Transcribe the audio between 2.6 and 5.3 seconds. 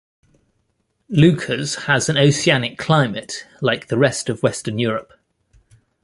climate, like the rest of Western Europe.